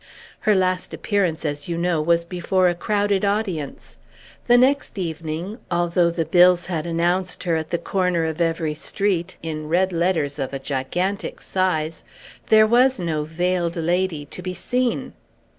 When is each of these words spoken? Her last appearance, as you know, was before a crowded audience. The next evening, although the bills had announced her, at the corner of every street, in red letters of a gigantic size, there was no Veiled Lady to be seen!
Her 0.39 0.55
last 0.55 0.95
appearance, 0.95 1.45
as 1.45 1.67
you 1.67 1.77
know, 1.77 2.01
was 2.01 2.25
before 2.25 2.67
a 2.67 2.73
crowded 2.73 3.23
audience. 3.23 3.97
The 4.47 4.57
next 4.57 4.97
evening, 4.97 5.59
although 5.69 6.09
the 6.09 6.25
bills 6.25 6.65
had 6.65 6.87
announced 6.87 7.43
her, 7.43 7.55
at 7.55 7.69
the 7.69 7.77
corner 7.77 8.25
of 8.25 8.41
every 8.41 8.73
street, 8.73 9.37
in 9.43 9.69
red 9.69 9.93
letters 9.93 10.39
of 10.39 10.55
a 10.55 10.57
gigantic 10.57 11.39
size, 11.39 12.03
there 12.47 12.65
was 12.65 12.97
no 12.99 13.25
Veiled 13.25 13.75
Lady 13.75 14.25
to 14.25 14.41
be 14.41 14.55
seen! 14.55 15.13